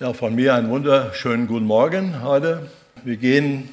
[0.00, 2.68] Ja, von mir einen wunderschönen guten Morgen heute.
[3.04, 3.68] Wir gehen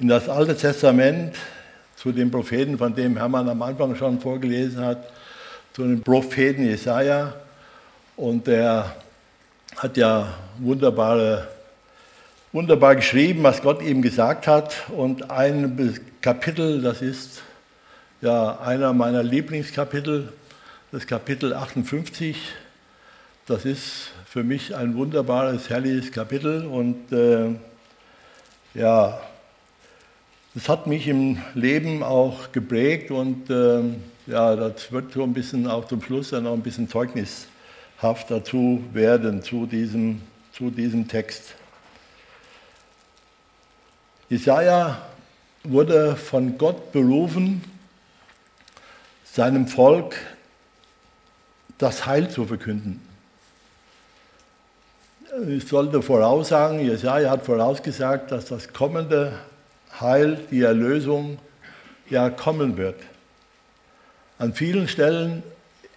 [0.00, 1.36] in das Alte Testament
[1.94, 5.08] zu dem Propheten, von dem Hermann am Anfang schon vorgelesen hat,
[5.72, 7.32] zu dem Propheten Jesaja.
[8.16, 8.96] Und der
[9.76, 11.46] hat ja wunderbare,
[12.50, 14.74] wunderbar geschrieben, was Gott ihm gesagt hat.
[14.88, 17.42] Und ein Kapitel, das ist
[18.20, 20.32] ja einer meiner Lieblingskapitel,
[20.90, 22.36] das Kapitel 58.
[23.46, 27.54] Das ist für mich ein wunderbares, herrliches Kapitel und äh,
[28.74, 29.18] ja,
[30.52, 33.80] das hat mich im Leben auch geprägt und äh,
[34.26, 38.84] ja, das wird so ein bisschen auch zum Schluss dann auch ein bisschen zeugnishaft dazu
[38.92, 40.20] werden, zu diesem,
[40.52, 41.54] zu diesem Text.
[44.28, 45.00] Jesaja
[45.64, 47.64] wurde von Gott berufen,
[49.24, 50.14] seinem Volk
[51.78, 53.05] das Heil zu verkünden
[55.48, 59.32] ich sollte voraussagen, Jesaja hat vorausgesagt, dass das kommende
[60.00, 61.38] Heil, die Erlösung,
[62.08, 62.96] ja kommen wird.
[64.38, 65.42] An vielen Stellen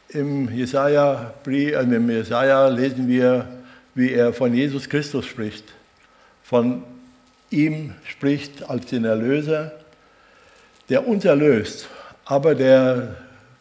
[0.09, 3.47] im Jesaja, äh, im Jesaja lesen wir,
[3.95, 5.65] wie er von Jesus Christus spricht,
[6.43, 6.83] von
[7.49, 9.71] ihm spricht als den Erlöser,
[10.89, 11.87] der uns erlöst,
[12.25, 13.15] aber der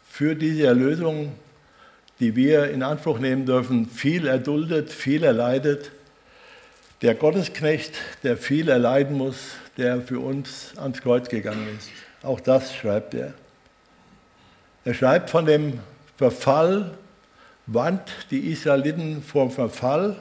[0.08, 1.32] für diese Erlösung
[2.20, 5.92] die wir in Anspruch nehmen dürfen, viel erduldet, viel erleidet.
[7.02, 9.36] Der Gottesknecht, der viel erleiden muss,
[9.76, 11.90] der für uns ans Kreuz gegangen ist.
[12.22, 13.34] Auch das schreibt er.
[14.84, 15.78] Er schreibt von dem
[16.16, 16.90] Verfall,
[17.66, 20.16] warnt die Israeliten vor Verfall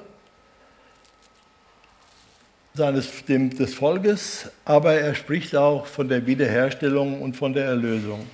[2.76, 8.28] seines, dem, des Volkes, aber er spricht auch von der Wiederherstellung und von der Erlösung.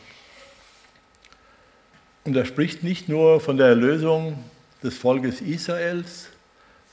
[2.23, 4.37] Und er spricht nicht nur von der Erlösung
[4.81, 6.29] des Volkes Israels,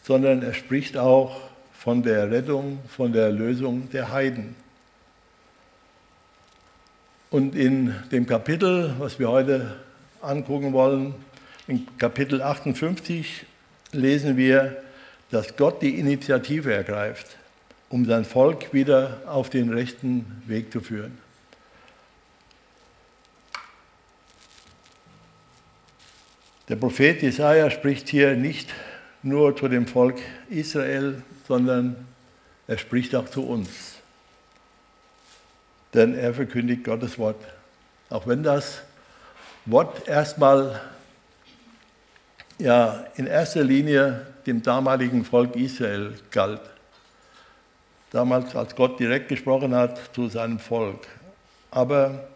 [0.03, 1.41] sondern er spricht auch
[1.73, 4.55] von der Rettung, von der Erlösung der Heiden.
[7.31, 9.77] Und in dem Kapitel, was wir heute
[10.21, 11.15] angucken wollen,
[11.69, 13.47] in Kapitel 58
[13.93, 14.83] lesen wir,
[15.31, 17.37] dass Gott die Initiative ergreift,
[17.89, 21.19] um sein Volk wieder auf den rechten Weg zu führen.
[26.71, 28.73] Der Prophet Jesaja spricht hier nicht
[29.25, 32.07] nur zu dem Volk Israel, sondern
[32.69, 33.97] er spricht auch zu uns.
[35.95, 37.45] Denn er verkündigt Gottes Wort.
[38.09, 38.83] Auch wenn das
[39.67, 40.81] Wort erstmal
[42.59, 46.61] ja in erster Linie dem damaligen Volk Israel galt.
[48.13, 51.09] Damals, als Gott direkt gesprochen hat zu seinem Volk.
[51.73, 52.29] Aber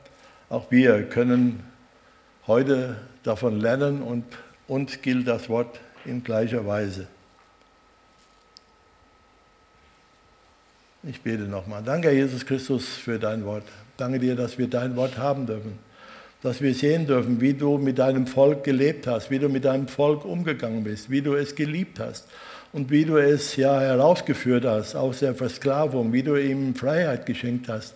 [0.49, 1.63] auch wir können
[2.49, 4.25] heute davon lernen und
[4.69, 7.09] uns gilt das Wort in gleicher Weise.
[11.03, 11.83] Ich bete nochmal.
[11.85, 13.65] Danke, Jesus Christus, für dein Wort.
[13.97, 15.79] Danke dir, dass wir dein Wort haben dürfen.
[16.43, 19.89] Dass wir sehen dürfen, wie du mit deinem Volk gelebt hast, wie du mit deinem
[19.89, 22.27] Volk umgegangen bist, wie du es geliebt hast
[22.73, 27.69] und wie du es ja herausgeführt hast aus der Versklavung, wie du ihm Freiheit geschenkt
[27.69, 27.95] hast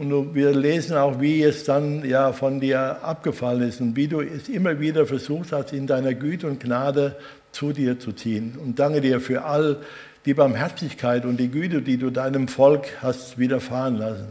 [0.00, 4.22] und wir lesen auch, wie es dann ja von dir abgefallen ist und wie du
[4.22, 7.16] es immer wieder versucht hast, in deiner Güte und Gnade
[7.52, 8.56] zu dir zu ziehen.
[8.58, 9.76] Und danke dir für all
[10.24, 14.28] die Barmherzigkeit und die Güte, die du deinem Volk hast widerfahren lassen.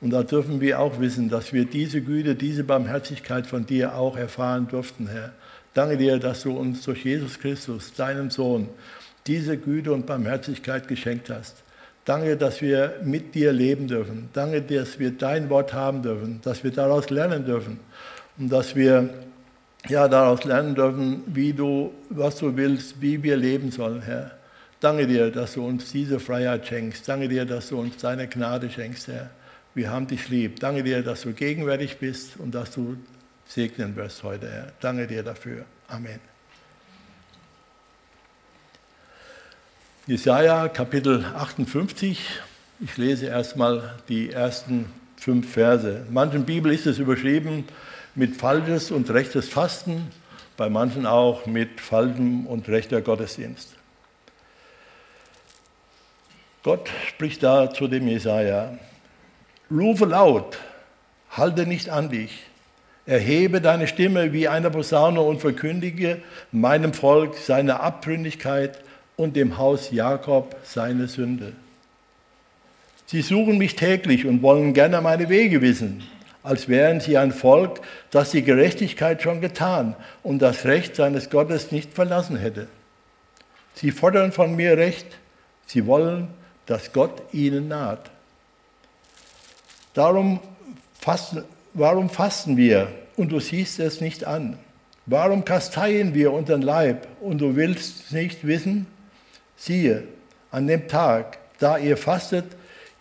[0.00, 4.16] Und da dürfen wir auch wissen, dass wir diese Güte, diese Barmherzigkeit von dir auch
[4.16, 5.32] erfahren durften, Herr.
[5.74, 8.70] Danke dir, dass du uns durch Jesus Christus, deinen Sohn,
[9.26, 11.65] diese Güte und Barmherzigkeit geschenkt hast.
[12.06, 14.28] Danke, dass wir mit dir leben dürfen.
[14.32, 17.80] Danke, dass wir dein Wort haben dürfen, dass wir daraus lernen dürfen
[18.38, 19.10] und dass wir
[19.88, 24.30] ja, daraus lernen dürfen, wie du, was du willst, wie wir leben sollen, Herr.
[24.78, 27.08] Danke dir, dass du uns diese Freiheit schenkst.
[27.08, 29.30] Danke dir, dass du uns deine Gnade schenkst, Herr.
[29.74, 30.60] Wir haben dich lieb.
[30.60, 32.96] Danke dir, dass du gegenwärtig bist und dass du
[33.46, 34.72] segnen wirst heute, Herr.
[34.80, 35.64] Danke dir dafür.
[35.88, 36.35] Amen.
[40.08, 42.20] Jesaja Kapitel 58.
[42.78, 44.86] Ich lese erstmal die ersten
[45.16, 46.04] fünf Verse.
[46.06, 47.64] In manchen Bibel ist es überschrieben
[48.14, 50.12] mit falsches und rechtes Fasten,
[50.56, 53.74] bei manchen auch mit falschem und rechter Gottesdienst.
[56.62, 58.78] Gott spricht da zu dem Jesaja:
[59.72, 60.56] Rufe laut,
[61.30, 62.44] halte nicht an dich.
[63.06, 68.85] Erhebe deine Stimme wie eine Posaune und verkündige meinem Volk seine Abtrünnigkeit
[69.16, 71.52] und dem Haus Jakob seine Sünde.
[73.06, 76.02] Sie suchen mich täglich und wollen gerne meine Wege wissen,
[76.42, 77.80] als wären sie ein Volk,
[78.10, 82.66] das die Gerechtigkeit schon getan und das Recht seines Gottes nicht verlassen hätte.
[83.74, 85.06] Sie fordern von mir Recht,
[85.66, 86.28] sie wollen,
[86.66, 88.10] dass Gott ihnen naht.
[89.94, 90.40] Darum
[90.98, 94.58] fasten, warum fasten wir und du siehst es nicht an?
[95.06, 98.86] Warum kasteien wir unseren Leib und du willst nicht wissen?
[99.56, 100.04] Siehe,
[100.50, 102.44] an dem Tag, da ihr fastet,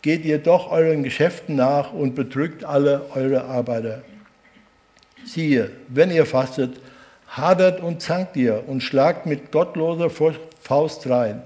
[0.01, 4.03] geht ihr doch euren Geschäften nach und betrügt alle eure Arbeiter.
[5.25, 6.79] Siehe, wenn ihr fastet,
[7.27, 10.09] hadert und zankt ihr und schlagt mit gottloser
[10.61, 11.41] Faust rein.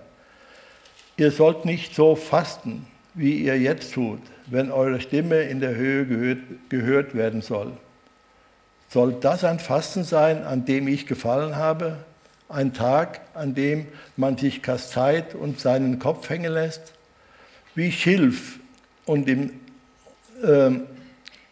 [1.17, 6.05] Ihr sollt nicht so fasten, wie ihr jetzt tut, wenn eure Stimme in der Höhe
[6.05, 6.39] gehört,
[6.69, 7.71] gehört werden soll.
[8.89, 11.97] Soll das ein Fasten sein, an dem ich gefallen habe?
[12.49, 13.87] Ein Tag, an dem
[14.17, 16.93] man sich kasteit und seinen Kopf hängen lässt?
[17.75, 18.59] Wie Schilf
[19.05, 19.51] und im,
[20.41, 20.71] äh,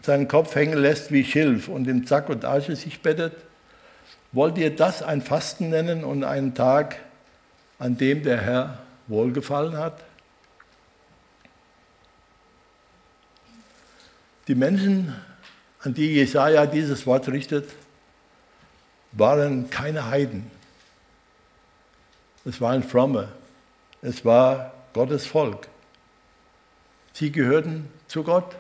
[0.01, 3.35] seinen Kopf hängen lässt wie Schilf und im Sack und Asche sich bettet?
[4.31, 6.97] Wollt ihr das ein Fasten nennen und einen Tag,
[7.77, 10.03] an dem der Herr wohlgefallen hat?
[14.47, 15.13] Die Menschen,
[15.81, 17.69] an die Jesaja dieses Wort richtet,
[19.11, 20.56] waren keine Heiden.
[22.47, 23.27] Es waren Fromme.
[24.01, 25.67] Es war Gottes Volk.
[27.11, 28.55] Sie gehörten zu Gott.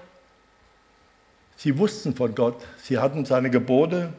[1.55, 2.61] Sie wussten von Gott.
[2.83, 4.11] Sie hatten seine Gebote.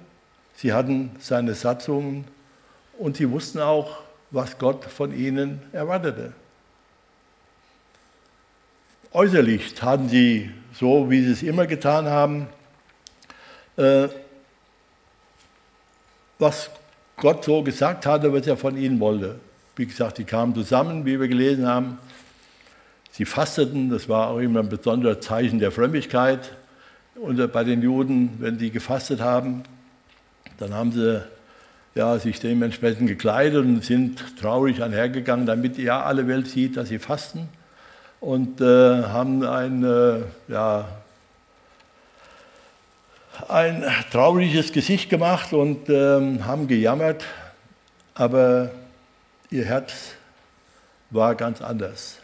[0.54, 2.24] Sie hatten seine Satzungen.
[2.98, 3.98] Und sie wussten auch,
[4.30, 6.32] was Gott von ihnen erwartete.
[9.12, 12.46] Äußerlich taten sie so, wie sie es immer getan haben,
[13.76, 14.08] äh,
[16.38, 16.70] was
[17.18, 19.38] Gott so gesagt hatte, was er von ihnen wollte.
[19.78, 21.98] Wie gesagt, die kamen zusammen, wie wir gelesen haben.
[23.12, 26.50] Sie fasteten, das war auch immer ein besonderes Zeichen der Frömmigkeit
[27.52, 29.62] bei den Juden, wenn sie gefastet haben.
[30.58, 31.22] Dann haben sie
[31.94, 36.98] ja, sich dementsprechend gekleidet und sind traurig einhergegangen, damit ja alle Welt sieht, dass sie
[36.98, 37.48] fasten
[38.20, 38.64] und äh,
[39.04, 40.88] haben ein, äh, ja,
[43.46, 47.24] ein trauriges Gesicht gemacht und äh, haben gejammert,
[48.16, 48.72] aber
[49.50, 50.12] ihr Herz
[51.10, 52.18] war ganz anders.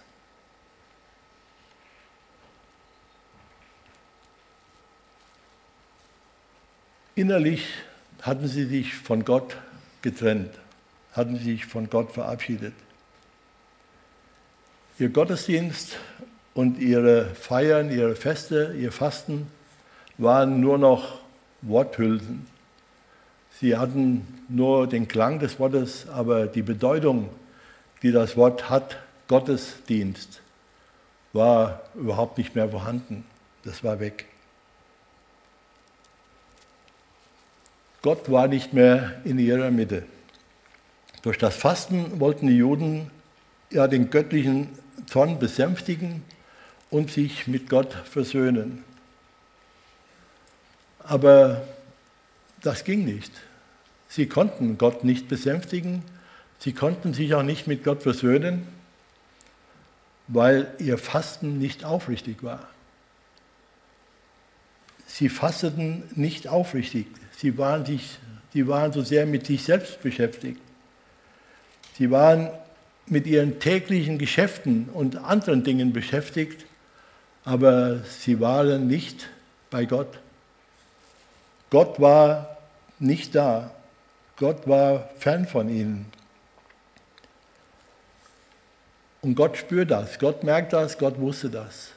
[7.14, 7.68] Innerlich
[8.22, 9.56] hatten sie sich von Gott
[10.02, 10.50] getrennt,
[11.12, 12.74] hatten sich von Gott verabschiedet.
[14.98, 15.96] Ihr Gottesdienst
[16.54, 19.46] und ihre Feiern, ihre Feste, ihr Fasten
[20.18, 21.20] waren nur noch
[21.62, 22.46] Worthülsen.
[23.64, 27.30] Sie hatten nur den Klang des Wortes, aber die Bedeutung,
[28.02, 30.42] die das Wort hat, Gottesdienst,
[31.32, 33.24] war überhaupt nicht mehr vorhanden.
[33.64, 34.26] Das war weg.
[38.02, 40.04] Gott war nicht mehr in ihrer Mitte.
[41.22, 43.10] Durch das Fasten wollten die Juden
[43.70, 46.22] ja den göttlichen Zorn besänftigen
[46.90, 48.84] und sich mit Gott versöhnen.
[50.98, 51.62] Aber
[52.60, 53.32] das ging nicht.
[54.14, 56.04] Sie konnten Gott nicht besänftigen,
[56.60, 58.64] sie konnten sich auch nicht mit Gott versöhnen,
[60.28, 62.68] weil ihr Fasten nicht aufrichtig war.
[65.08, 68.20] Sie fasteten nicht aufrichtig, sie waren, sich,
[68.52, 70.60] sie waren so sehr mit sich selbst beschäftigt.
[71.98, 72.50] Sie waren
[73.06, 76.66] mit ihren täglichen Geschäften und anderen Dingen beschäftigt,
[77.44, 79.28] aber sie waren nicht
[79.70, 80.20] bei Gott.
[81.70, 82.58] Gott war
[83.00, 83.73] nicht da.
[84.36, 86.06] Gott war fern von ihnen.
[89.22, 91.92] Und Gott spürt das, Gott merkt das, Gott wusste das.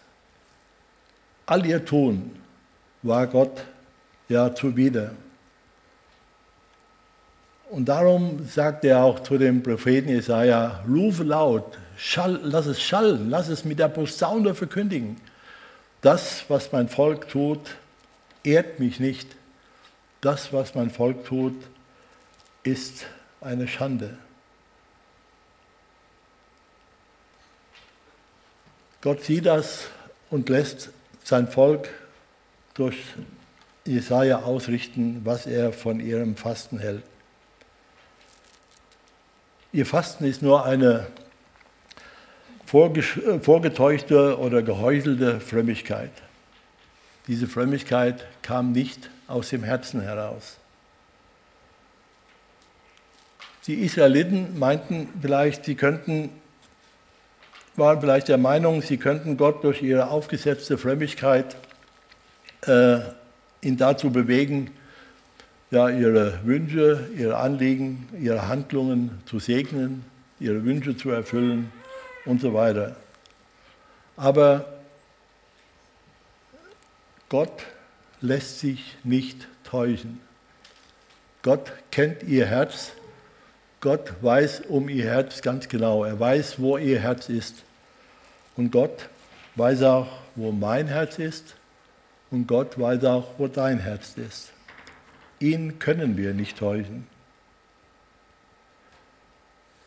[1.45, 2.39] All ihr Tun
[3.01, 3.63] war Gott
[4.29, 5.11] ja zuwider.
[7.69, 13.29] Und darum sagt er auch zu dem Propheten Jesaja: Rufe laut, schall, lass es schallen,
[13.29, 15.19] lass es mit der Posaune verkündigen.
[16.01, 17.59] Das, was mein Volk tut,
[18.43, 19.27] ehrt mich nicht.
[20.21, 21.55] Das, was mein Volk tut,
[22.67, 23.05] ist
[23.39, 24.17] eine Schande.
[29.01, 29.87] Gott sieht das
[30.29, 30.89] und lässt
[31.23, 31.89] sein Volk
[32.73, 32.97] durch
[33.85, 37.03] Jesaja ausrichten, was er von ihrem Fasten hält.
[39.71, 41.07] Ihr Fasten ist nur eine
[42.65, 46.11] vorgetäuschte oder gehäuselte Frömmigkeit.
[47.27, 50.57] Diese Frömmigkeit kam nicht aus dem Herzen heraus.
[53.67, 56.29] Die Israeliten meinten vielleicht, sie könnten,
[57.75, 61.57] waren vielleicht der Meinung, sie könnten Gott durch ihre aufgesetzte Frömmigkeit
[62.65, 62.99] äh,
[63.61, 64.71] ihn dazu bewegen,
[65.69, 70.05] ja, ihre Wünsche, ihre Anliegen, ihre Handlungen zu segnen,
[70.39, 71.69] ihre Wünsche zu erfüllen
[72.25, 72.95] und so weiter.
[74.15, 74.65] Aber
[77.27, 77.65] Gott
[78.21, 80.21] lässt sich nicht täuschen.
[81.41, 82.93] Gott kennt ihr Herz.
[83.87, 86.03] Gott weiß um ihr Herz ganz genau.
[86.03, 87.63] Er weiß, wo ihr Herz ist.
[88.57, 89.07] Und Gott
[89.55, 91.55] weiß auch, wo mein Herz ist.
[92.29, 94.51] Und Gott weiß auch, wo dein Herz ist.
[95.39, 97.07] Ihn können wir nicht täuschen.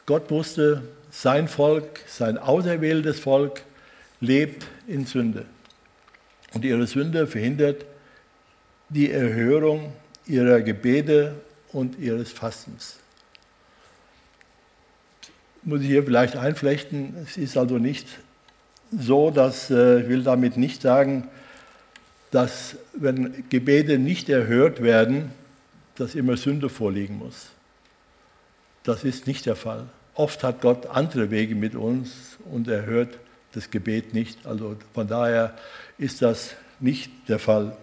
[0.07, 3.61] Gott wusste, sein Volk, sein auserwähltes Volk
[4.23, 5.45] lebt in Sünde.
[6.55, 7.85] Und ihre Sünde verhindert
[8.89, 9.93] die Erhörung
[10.25, 11.35] ihrer Gebete
[11.75, 12.97] und ihres Fastens.
[15.63, 18.07] Muss ich hier vielleicht einflechten, es ist also nicht
[18.91, 21.29] so, dass äh, ich will damit nicht sagen,
[22.31, 25.33] dass wenn Gebete nicht erhört werden,
[25.97, 27.51] dass immer Sünde vorliegen muss.
[28.85, 29.85] Das ist nicht der Fall.
[30.15, 33.19] Oft hat Gott andere Wege mit uns und er hört
[33.53, 34.47] das Gebet nicht.
[34.47, 35.55] Also von daher
[35.99, 37.77] ist das nicht der Fall.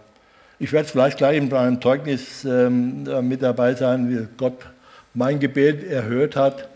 [0.60, 4.66] Ich werde vielleicht gleich in meinem Zeugnis ähm, mit dabei sein, wie Gott
[5.14, 6.68] mein Gebet erhört hat,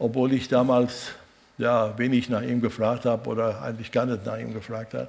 [0.00, 1.12] obwohl ich damals
[1.58, 5.08] ja, wenig nach ihm gefragt habe oder eigentlich gar nicht nach ihm gefragt habe,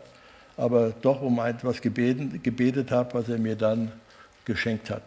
[0.58, 3.92] aber doch um etwas gebeten, gebetet habe, was er mir dann
[4.46, 5.04] geschenkt hat.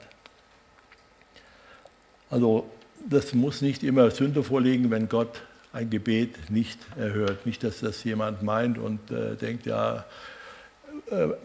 [2.31, 2.69] Also
[3.09, 5.43] das muss nicht immer Sünde vorliegen, wenn Gott
[5.75, 7.45] ein Gebet nicht erhört.
[7.45, 10.07] Nicht, dass das jemand meint und äh, denkt, ja,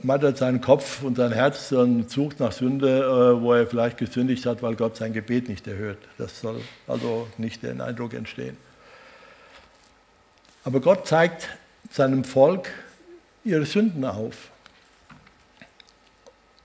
[0.03, 4.45] mattert seinen Kopf und sein Herz und sucht nach Sünde, äh, wo er vielleicht gesündigt
[4.45, 5.97] hat, weil Gott sein Gebet nicht erhört.
[6.17, 8.57] Das soll also nicht den Eindruck entstehen.
[10.63, 11.49] Aber Gott zeigt
[11.89, 12.69] seinem Volk
[13.43, 14.49] ihre Sünden auf.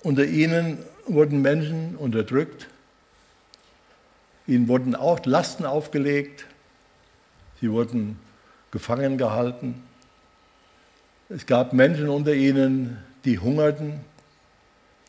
[0.03, 2.69] Unter ihnen wurden Menschen unterdrückt,
[4.47, 6.47] ihnen wurden auch Lasten aufgelegt,
[7.61, 8.19] sie wurden
[8.71, 9.83] gefangen gehalten.
[11.31, 14.01] Es gab Menschen unter ihnen, die hungerten,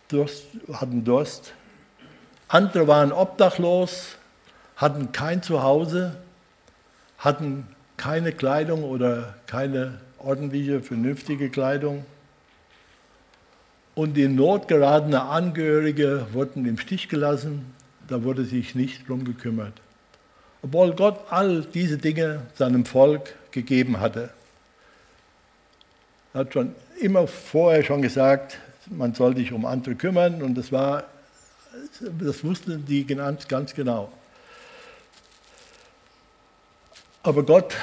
[0.07, 1.53] Durst, hatten Durst.
[2.47, 4.15] Andere waren obdachlos,
[4.77, 6.15] hatten kein Zuhause,
[7.17, 7.67] hatten
[7.97, 12.05] keine Kleidung oder keine ordentliche, vernünftige Kleidung.
[13.93, 17.73] Und in Not geratene Angehörige wurden im Stich gelassen,
[18.07, 19.73] da wurde sich nicht drum gekümmert.
[20.61, 24.29] Obwohl Gott all diese Dinge seinem Volk gegeben hatte.
[26.35, 31.05] Hat schon immer vorher schon gesagt, man soll sich um andere kümmern und das war,
[32.19, 34.11] das wussten die ganz, ganz genau.
[37.23, 37.73] Aber Gott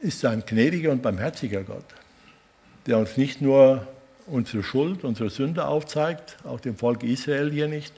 [0.00, 1.84] ist ein gnädiger und barmherziger Gott,
[2.86, 3.86] der uns nicht nur
[4.26, 7.94] unsere Schuld, unsere Sünde aufzeigt, auch dem Volk Israel hier nicht,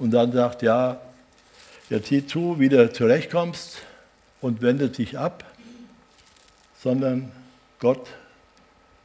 [0.00, 1.00] und dann sagt, ja,
[1.88, 3.78] jetzt sieh zu, wie du zurechtkommst
[4.40, 5.44] und wendet sich ab,
[6.80, 7.30] sondern
[7.78, 8.08] Gott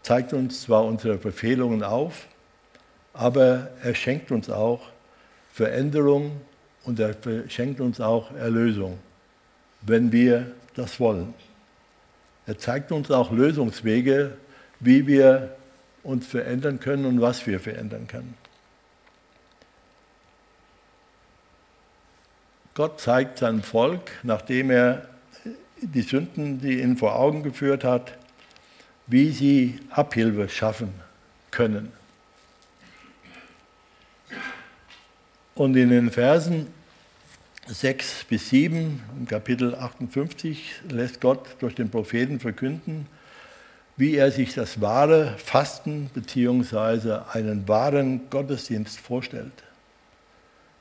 [0.08, 2.28] zeigt uns zwar unsere Verfehlungen auf,
[3.14, 4.82] aber er schenkt uns auch
[5.52, 6.42] Veränderung
[6.84, 7.16] und er
[7.48, 9.00] schenkt uns auch Erlösung
[9.82, 11.34] wenn wir das wollen.
[12.46, 14.38] Er zeigt uns auch Lösungswege,
[14.80, 15.56] wie wir
[16.04, 18.36] uns verändern können und was wir verändern können.
[22.74, 25.08] Gott zeigt seinem Volk, nachdem er
[25.82, 28.18] die Sünden, die ihn vor Augen geführt hat,
[29.08, 30.94] wie sie Abhilfe schaffen
[31.50, 31.92] können.
[35.56, 36.68] Und in den Versen
[37.66, 43.08] 6 bis 7, im Kapitel 58, lässt Gott durch den Propheten verkünden,
[43.96, 47.22] wie er sich das wahre Fasten bzw.
[47.34, 49.64] einen wahren Gottesdienst vorstellt.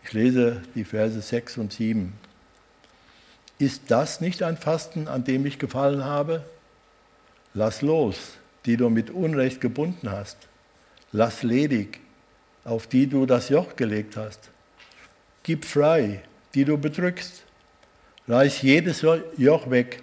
[0.05, 2.13] Ich lese die Verse 6 und 7.
[3.59, 6.45] Ist das nicht ein Fasten, an dem ich gefallen habe?
[7.57, 8.35] Lass los,
[8.67, 10.37] die du mit Unrecht gebunden hast.
[11.11, 12.01] Lass ledig,
[12.65, 14.51] auf die du das Joch gelegt hast.
[15.43, 16.21] Gib frei,
[16.53, 17.45] die du bedrückst.
[18.29, 19.01] Reiß jedes
[19.39, 20.03] Joch weg.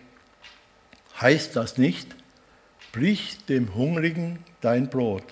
[1.21, 2.15] Heißt das nicht,
[2.91, 5.25] brich dem Hungrigen dein Brot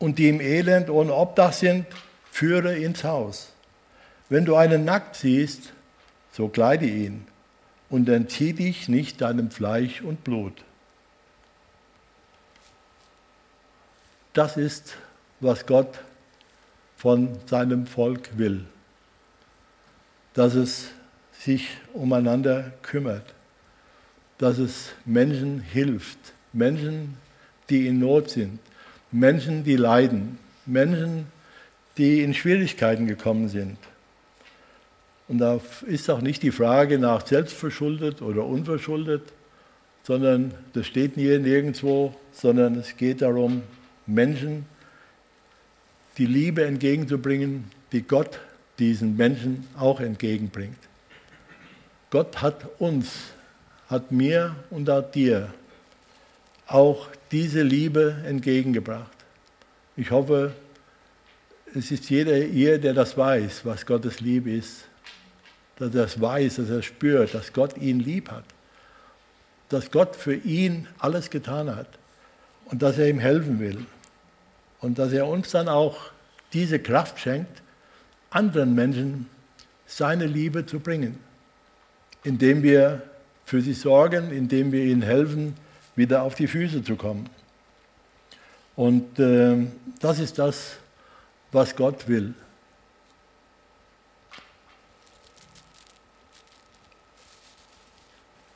[0.00, 1.86] und die im Elend ohne Obdach sind,
[2.24, 3.52] führe ins Haus.
[4.28, 5.72] Wenn du einen nackt siehst,
[6.32, 7.28] so kleide ihn
[7.90, 10.64] und entzieh dich nicht deinem Fleisch und Blut.
[14.34, 14.96] Das ist,
[15.40, 15.98] was Gott
[16.96, 18.66] von seinem Volk will
[20.34, 20.90] dass es
[21.32, 23.24] sich umeinander kümmert,
[24.38, 26.18] dass es Menschen hilft,
[26.52, 27.16] Menschen,
[27.70, 28.58] die in Not sind,
[29.10, 31.26] Menschen, die leiden, Menschen,
[31.96, 33.78] die in Schwierigkeiten gekommen sind.
[35.28, 39.22] Und da ist auch nicht die Frage nach selbstverschuldet oder unverschuldet,
[40.02, 43.62] sondern das steht nirgendwo, sondern es geht darum,
[44.06, 44.66] Menschen
[46.18, 48.38] die Liebe entgegenzubringen, die Gott
[48.78, 50.78] diesen Menschen auch entgegenbringt.
[52.10, 53.12] Gott hat uns,
[53.88, 55.52] hat mir und hat dir
[56.66, 59.10] auch diese Liebe entgegengebracht.
[59.96, 60.52] Ich hoffe,
[61.74, 64.84] es ist jeder hier, der das weiß, was Gottes Liebe ist.
[65.76, 68.44] Dass er es weiß, dass er spürt, dass Gott ihn lieb hat.
[69.68, 71.88] Dass Gott für ihn alles getan hat.
[72.66, 73.84] Und dass er ihm helfen will.
[74.84, 75.96] Und dass er uns dann auch
[76.52, 77.62] diese Kraft schenkt,
[78.28, 79.30] anderen Menschen
[79.86, 81.18] seine Liebe zu bringen.
[82.22, 83.02] Indem wir
[83.46, 85.56] für sie sorgen, indem wir ihnen helfen,
[85.96, 87.30] wieder auf die Füße zu kommen.
[88.76, 89.56] Und äh,
[90.00, 90.76] das ist das,
[91.50, 92.34] was Gott will.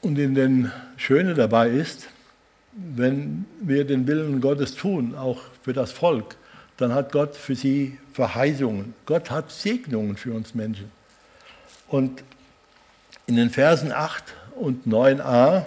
[0.02, 2.10] Und in den Schöne dabei ist,
[2.78, 6.36] wenn wir den Willen Gottes tun, auch für das Volk,
[6.76, 8.94] dann hat Gott für sie Verheißungen.
[9.04, 10.90] Gott hat Segnungen für uns Menschen.
[11.88, 12.22] Und
[13.26, 14.22] in den Versen 8
[14.54, 15.64] und 9a,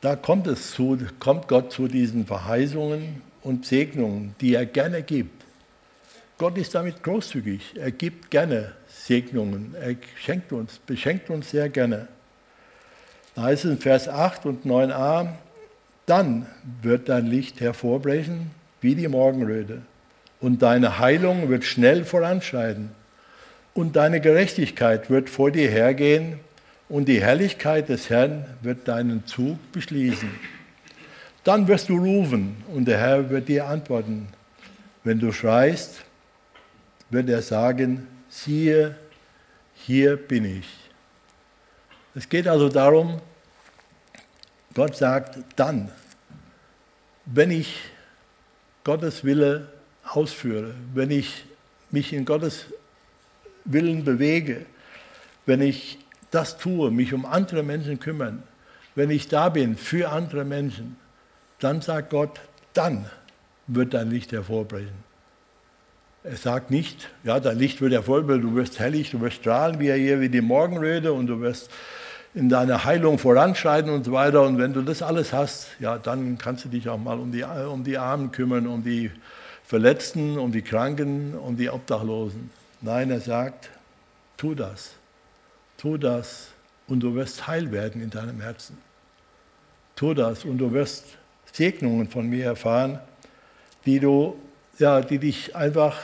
[0.00, 5.44] da kommt, es zu, kommt Gott zu diesen Verheißungen und Segnungen, die er gerne gibt.
[6.38, 7.74] Gott ist damit großzügig.
[7.76, 9.74] Er gibt gerne Segnungen.
[9.80, 12.08] Er schenkt uns, beschenkt uns sehr gerne.
[13.34, 15.28] Da heißt es in Vers 8 und 9a,
[16.06, 16.46] dann
[16.82, 19.82] wird dein Licht hervorbrechen wie die Morgenröte
[20.40, 22.90] und deine Heilung wird schnell voranschreiten
[23.74, 26.40] und deine Gerechtigkeit wird vor dir hergehen
[26.88, 30.30] und die Herrlichkeit des Herrn wird deinen Zug beschließen.
[31.44, 34.28] Dann wirst du rufen und der Herr wird dir antworten.
[35.04, 36.04] Wenn du schreist,
[37.10, 38.96] wird er sagen, siehe,
[39.74, 40.68] hier bin ich.
[42.14, 43.20] Es geht also darum,
[44.76, 45.88] Gott sagt dann,
[47.24, 47.78] wenn ich
[48.84, 49.68] Gottes Wille
[50.04, 51.46] ausführe, wenn ich
[51.90, 52.66] mich in Gottes
[53.64, 54.66] Willen bewege,
[55.46, 55.98] wenn ich
[56.30, 58.42] das tue, mich um andere Menschen kümmern,
[58.94, 60.98] wenn ich da bin für andere Menschen,
[61.58, 62.38] dann sagt Gott,
[62.74, 63.06] dann
[63.68, 65.06] wird dein Licht hervorbrechen.
[66.22, 69.88] Er sagt nicht, ja, dein Licht wird hervorbrechen, du wirst hellig, du wirst strahlen wie
[69.88, 71.70] er hier, wie die Morgenröte und du wirst
[72.36, 74.42] in deiner Heilung voranschreiten und so weiter.
[74.42, 77.42] Und wenn du das alles hast, ja, dann kannst du dich auch mal um die,
[77.42, 79.10] um die Armen kümmern, um die
[79.64, 82.50] Verletzten, um die Kranken, um die Obdachlosen.
[82.82, 83.70] Nein, er sagt,
[84.36, 84.90] tu das,
[85.78, 86.48] tu das
[86.88, 88.76] und du wirst heil werden in deinem Herzen.
[89.96, 91.06] Tu das und du wirst
[91.50, 93.00] Segnungen von mir erfahren,
[93.86, 94.36] die, du,
[94.78, 95.96] ja, die dich einfach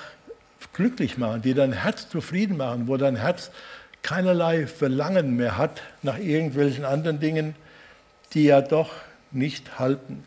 [0.72, 3.50] glücklich machen, die dein Herz zufrieden machen, wo dein Herz
[4.02, 7.54] keinerlei Verlangen mehr hat nach irgendwelchen anderen Dingen,
[8.34, 8.90] die ja doch
[9.30, 10.24] nicht halten.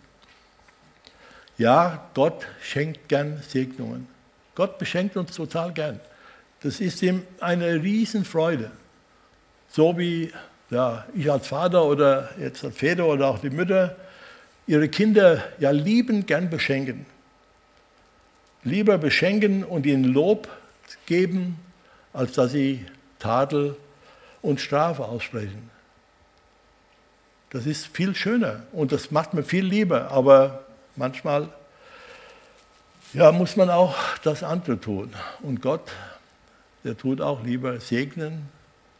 [1.57, 4.07] Ja, Gott schenkt gern Segnungen.
[4.55, 5.99] Gott beschenkt uns total gern.
[6.61, 8.71] Das ist ihm eine Riesenfreude.
[9.69, 10.31] So wie
[10.69, 13.95] ja, ich als Vater oder jetzt als Väter oder auch die Mütter
[14.67, 17.05] ihre Kinder ja lieben gern beschenken.
[18.63, 20.47] Lieber beschenken und ihnen Lob
[21.05, 21.59] geben,
[22.13, 22.85] als dass sie
[23.25, 23.75] Tadel
[24.43, 25.71] und Strafe aussprechen.
[27.49, 30.63] Das ist viel schöner und das macht mir viel lieber, aber
[30.95, 31.49] manchmal
[33.13, 35.11] ja, muss man auch das andere tun.
[35.41, 35.91] Und Gott,
[36.83, 38.49] der tut auch lieber segnen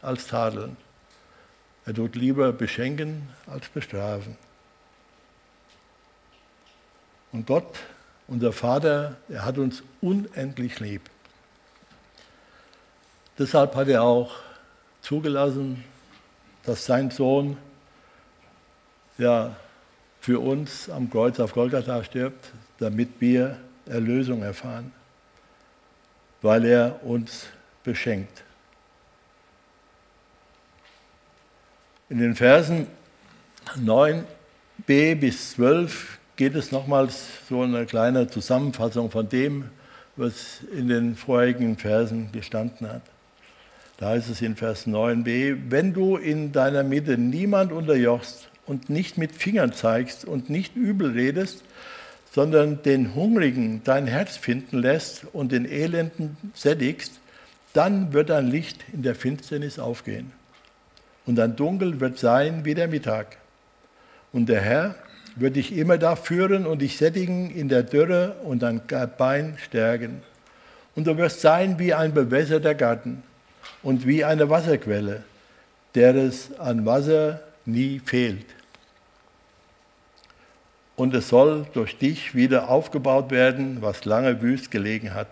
[0.02, 0.76] als tadeln.
[1.84, 4.36] Er tut lieber beschenken als bestrafen.
[7.30, 7.78] Und Gott,
[8.26, 11.02] unser Vater, er hat uns unendlich lieb.
[13.38, 14.32] Deshalb hat er auch
[15.02, 15.84] zugelassen,
[16.64, 17.58] dass sein Sohn
[19.18, 19.54] ja,
[20.20, 24.92] für uns am Kreuz auf Golgatha stirbt, damit wir Erlösung erfahren,
[26.42, 27.46] weil er uns
[27.84, 28.42] beschenkt.
[32.08, 32.86] In den Versen
[33.78, 39.70] 9b bis 12 geht es nochmals so eine kleine Zusammenfassung von dem,
[40.16, 43.02] was in den vorherigen Versen gestanden hat.
[43.98, 49.16] Da heißt es in Vers 9b, wenn du in deiner Mitte niemand unterjochst und nicht
[49.16, 51.64] mit Fingern zeigst und nicht übel redest,
[52.30, 57.20] sondern den Hungrigen dein Herz finden lässt und den Elenden sättigst,
[57.72, 60.32] dann wird dein Licht in der Finsternis aufgehen.
[61.24, 63.38] Und dein Dunkel wird sein wie der Mittag.
[64.30, 64.94] Und der Herr
[65.36, 68.82] wird dich immer da führen und dich sättigen in der Dürre und dein
[69.16, 70.20] Bein stärken.
[70.94, 73.22] Und du wirst sein wie ein bewässerter Garten
[73.82, 75.24] und wie eine Wasserquelle,
[75.94, 78.46] der es an Wasser nie fehlt.
[80.96, 85.28] Und es soll durch dich wieder aufgebaut werden, was lange wüst gelegen hat.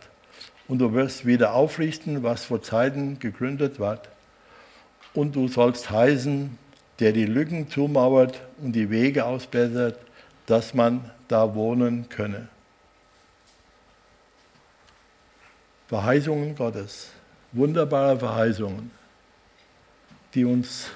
[0.68, 4.08] Und du wirst wieder aufrichten, was vor Zeiten gegründet ward.
[5.14, 6.58] Und du sollst heißen,
[7.00, 9.98] der die Lücken zumauert und die Wege ausbessert,
[10.46, 12.48] dass man da wohnen könne.
[15.88, 17.10] Verheißungen Gottes,
[17.54, 18.90] wunderbare Verheißungen,
[20.34, 20.90] die uns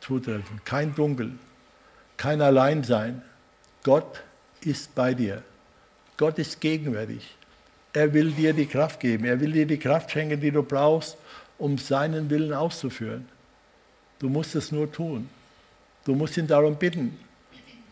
[0.00, 0.60] zutreffen.
[0.64, 1.32] Kein Dunkel,
[2.16, 3.22] kein Alleinsein.
[3.82, 4.22] Gott
[4.60, 5.42] ist bei dir.
[6.16, 7.34] Gott ist gegenwärtig.
[7.92, 9.24] Er will dir die Kraft geben.
[9.24, 11.16] Er will dir die Kraft schenken, die du brauchst,
[11.58, 13.28] um seinen Willen auszuführen.
[14.18, 15.28] Du musst es nur tun.
[16.04, 17.18] Du musst ihn darum bitten.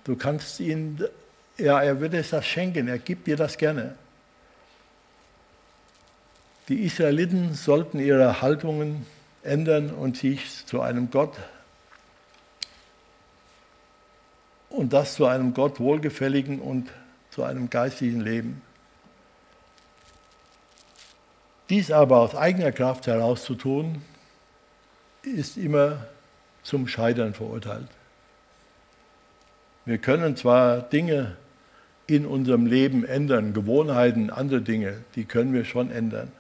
[0.05, 1.03] Du kannst ihn,
[1.57, 2.89] ja, er wird es das schenken.
[2.89, 3.97] Er gibt dir das gerne.
[6.73, 9.05] Die Israeliten sollten ihre Haltungen
[9.43, 11.37] ändern und sich zu einem Gott
[14.71, 16.89] und das zu einem Gott wohlgefälligen und
[17.29, 18.63] zu einem geistlichen Leben.
[21.69, 24.01] Dies aber aus eigener Kraft heraus zu tun,
[25.21, 26.07] ist immer
[26.63, 27.89] zum Scheitern verurteilt.
[29.85, 31.37] Wir können zwar Dinge
[32.07, 36.33] in unserem Leben ändern, Gewohnheiten, andere Dinge, die können wir schon ändern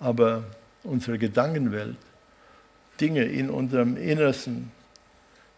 [0.00, 0.44] aber
[0.82, 1.96] unsere Gedankenwelt,
[3.00, 4.72] Dinge in unserem Innersten,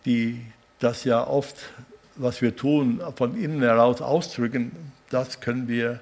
[0.04, 0.44] die
[0.78, 1.56] das ja oft,
[2.16, 6.00] was wir tun, von innen heraus ausdrücken, das können wir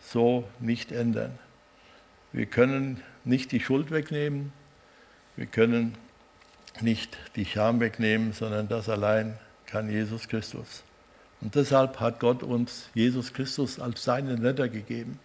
[0.00, 1.38] so nicht ändern.
[2.32, 4.52] Wir können nicht die Schuld wegnehmen,
[5.36, 5.96] wir können
[6.80, 10.82] nicht die Scham wegnehmen, sondern das allein kann Jesus Christus.
[11.40, 15.18] Und deshalb hat Gott uns Jesus Christus als seinen Retter gegeben.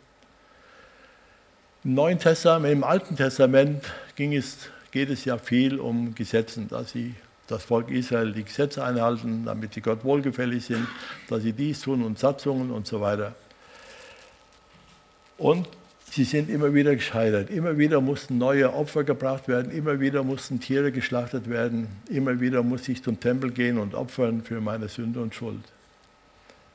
[1.84, 3.84] Im Neuen Testament, im Alten Testament
[4.16, 7.14] ging es, geht es ja viel um Gesetzen, dass sie
[7.48, 10.88] das Volk Israel die Gesetze einhalten, damit sie Gott wohlgefällig sind,
[11.30, 13.36] dass sie dies tun und Satzungen und so weiter.
[15.38, 15.70] Und
[16.12, 17.52] sie sind immer wieder gescheitert.
[17.52, 22.64] Immer wieder mussten neue Opfer gebracht werden, immer wieder mussten Tiere geschlachtet werden, immer wieder
[22.64, 25.64] musste ich zum Tempel gehen und opfern für meine Sünde und Schuld.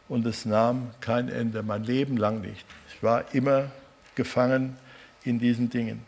[0.08, 2.64] Und es nahm kein Ende, mein Leben lang nicht.
[2.94, 3.70] Ich war immer
[4.14, 4.76] gefangen
[5.24, 6.02] in diesen Dingen.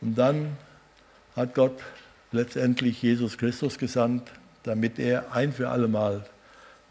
[0.00, 0.56] Und dann
[1.36, 1.78] hat Gott
[2.32, 4.30] letztendlich Jesus Christus gesandt,
[4.62, 6.24] damit er ein für alle Mal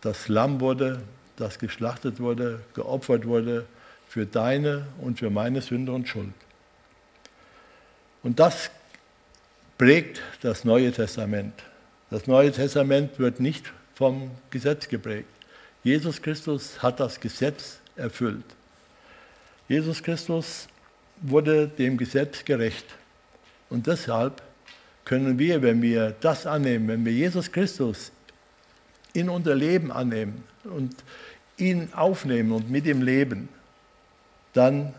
[0.01, 1.01] das Lamm wurde,
[1.35, 3.65] das geschlachtet wurde, geopfert wurde
[4.07, 6.33] für deine und für meine Sünde und Schuld.
[8.23, 8.69] Und das
[9.77, 11.53] prägt das Neue Testament.
[12.09, 15.29] Das Neue Testament wird nicht vom Gesetz geprägt.
[15.83, 18.43] Jesus Christus hat das Gesetz erfüllt.
[19.67, 20.67] Jesus Christus
[21.21, 22.85] wurde dem Gesetz gerecht.
[23.69, 24.41] Und deshalb
[25.05, 28.11] können wir, wenn wir das annehmen, wenn wir Jesus Christus
[29.13, 30.95] in unser Leben annehmen und
[31.57, 33.49] ihn aufnehmen und mit ihm leben,
[34.53, 34.93] dann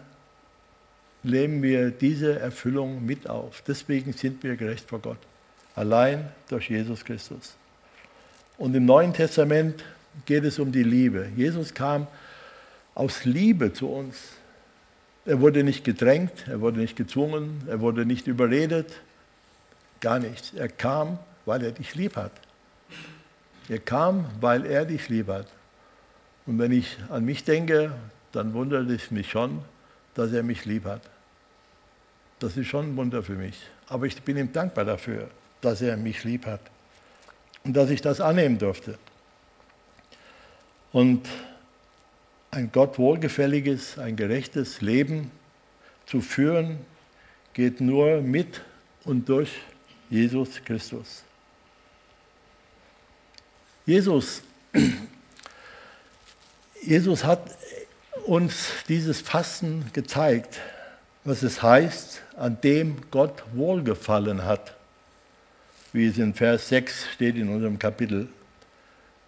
[1.22, 3.62] leben wir diese Erfüllung mit auf.
[3.66, 5.18] Deswegen sind wir gerecht vor Gott.
[5.74, 7.54] Allein durch Jesus Christus.
[8.58, 9.84] Und im Neuen Testament
[10.26, 11.28] geht es um die Liebe.
[11.36, 12.06] Jesus kam
[12.94, 14.16] aus Liebe zu uns.
[15.26, 19.00] Er wurde nicht gedrängt, er wurde nicht gezwungen, er wurde nicht überredet,
[20.00, 20.52] gar nichts.
[20.54, 22.32] Er kam, weil er dich lieb hat.
[23.68, 25.46] Er kam, weil er dich lieb hat.
[26.46, 27.92] Und wenn ich an mich denke,
[28.32, 29.62] dann wundert es mich schon,
[30.14, 31.02] dass er mich lieb hat.
[32.38, 33.60] Das ist schon ein Wunder für mich.
[33.88, 35.28] Aber ich bin ihm dankbar dafür,
[35.60, 36.60] dass er mich lieb hat
[37.64, 38.98] und dass ich das annehmen durfte.
[40.92, 41.28] Und
[42.50, 45.30] ein Gott wohlgefälliges, ein gerechtes Leben
[46.06, 46.78] zu führen,
[47.52, 48.62] geht nur mit
[49.04, 49.50] und durch
[50.08, 51.22] Jesus Christus.
[53.86, 54.42] Jesus,
[56.82, 57.42] Jesus hat
[58.26, 60.60] uns dieses Fasten gezeigt,
[61.24, 64.74] was es heißt, an dem Gott wohlgefallen hat,
[65.92, 68.28] wie es in Vers 6 steht in unserem Kapitel,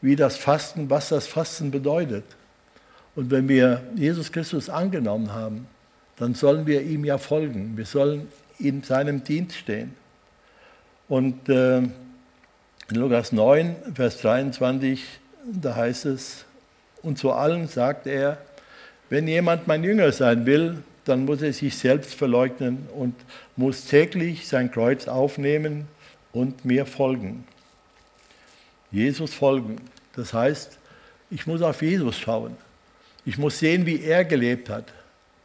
[0.01, 2.25] wie das Fasten, was das Fasten bedeutet.
[3.15, 5.67] Und wenn wir Jesus Christus angenommen haben,
[6.17, 7.77] dann sollen wir ihm ja folgen.
[7.77, 9.95] Wir sollen in seinem Dienst stehen.
[11.09, 11.91] Und äh, in
[12.91, 15.05] Lukas 9, Vers 23,
[15.45, 16.45] da heißt es,
[17.03, 18.39] und zu allen sagt er,
[19.11, 23.15] wenn jemand mein Jünger sein will, dann muss er sich selbst verleugnen und
[23.57, 25.89] muss täglich sein Kreuz aufnehmen
[26.33, 27.45] und mir folgen.
[28.91, 29.77] Jesus folgen.
[30.15, 30.79] Das heißt,
[31.31, 32.57] ich muss auf Jesus schauen.
[33.25, 34.87] Ich muss sehen, wie er gelebt hat,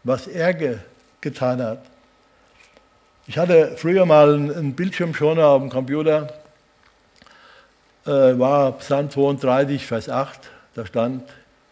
[0.04, 0.78] was er ge
[1.22, 1.84] getan hat.
[3.28, 6.34] Ich hatte früher mal einen Bildschirmschoner auf dem Computer,
[8.06, 10.40] äh, war Psalm 32, Vers 8,
[10.76, 11.24] da stand,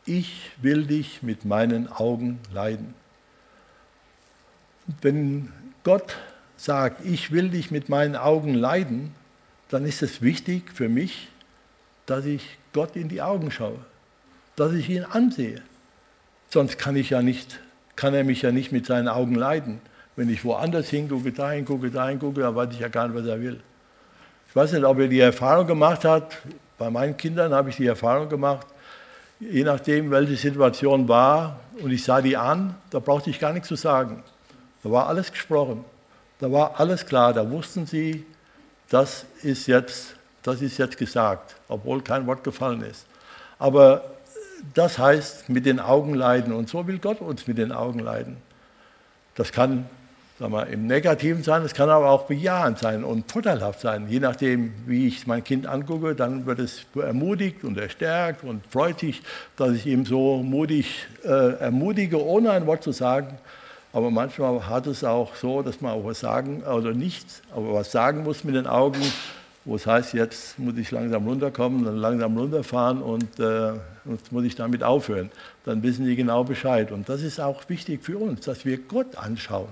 [0.05, 2.93] ich will dich mit meinen Augen leiden.
[5.01, 5.51] Wenn
[5.83, 6.17] Gott
[6.57, 9.15] sagt, ich will dich mit meinen Augen leiden,
[9.69, 11.29] dann ist es wichtig für mich,
[12.05, 13.79] dass ich Gott in die Augen schaue,
[14.55, 15.63] dass ich ihn ansehe.
[16.49, 17.59] Sonst kann, ich ja nicht,
[17.95, 19.81] kann er mich ja nicht mit seinen Augen leiden.
[20.15, 23.27] Wenn ich woanders hingucke, da hingucke, da hingucke, dann weiß ich ja gar nicht, was
[23.27, 23.59] er will.
[24.47, 26.37] Ich weiß nicht, ob er die Erfahrung gemacht hat.
[26.77, 28.67] Bei meinen Kindern habe ich die Erfahrung gemacht,
[29.39, 33.67] je nachdem, welche Situation war, und ich sah die an, da brauchte ich gar nichts
[33.67, 34.23] zu sagen.
[34.83, 35.83] Da war alles gesprochen.
[36.39, 37.33] Da war alles klar.
[37.33, 38.25] Da wussten sie,
[38.89, 43.05] das ist jetzt, das ist jetzt gesagt, obwohl kein Wort gefallen ist.
[43.57, 44.03] Aber
[44.73, 46.53] das heißt mit den Augen leiden.
[46.53, 48.37] Und so will Gott uns mit den Augen leiden.
[49.35, 49.89] Das kann
[50.39, 54.07] sagen wir, im Negativen sein, es kann aber auch bejahend sein und vorteilhaft sein.
[54.09, 58.99] Je nachdem, wie ich mein Kind angucke, dann wird es ermutigt und erstärkt und freut
[58.99, 59.21] sich,
[59.55, 63.37] dass ich ihm so mutig äh, ermutige, ohne ein Wort zu sagen.
[63.93, 67.93] Aber manchmal hat es auch so, dass man auch was sagen oder nichts, aber was
[67.93, 68.99] sagen muss mit den Augen,
[69.65, 73.73] wo es heißt, jetzt muss ich langsam runterkommen, dann langsam runterfahren und äh,
[74.05, 75.31] jetzt muss ich damit aufhören.
[75.63, 76.91] Dann wissen die genau Bescheid.
[76.91, 79.67] Und das ist auch wichtig für uns, dass wir Gott anschauen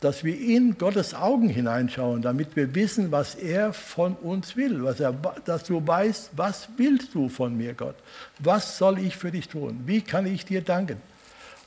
[0.00, 4.98] dass wir in Gottes Augen hineinschauen, damit wir wissen, was er von uns will, was
[4.98, 5.14] er,
[5.44, 7.96] dass du weißt, was willst du von mir, Gott?
[8.38, 9.80] Was soll ich für dich tun?
[9.84, 10.96] Wie kann ich dir danken?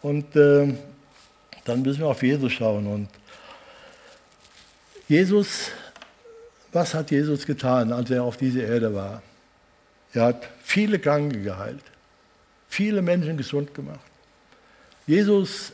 [0.01, 0.73] Und äh,
[1.63, 2.87] dann müssen wir auf Jesus schauen.
[2.87, 3.07] Und
[5.07, 5.69] Jesus,
[6.73, 9.21] was hat Jesus getan, als er auf dieser Erde war?
[10.13, 11.83] Er hat viele Kranke geheilt,
[12.67, 13.99] viele Menschen gesund gemacht.
[15.05, 15.71] Jesus